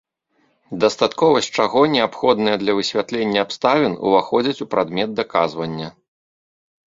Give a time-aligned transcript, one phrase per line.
[0.83, 5.89] Дастатковасць чаго неабходная для высвятлення абставін уваходзяць у прадмет даказвання.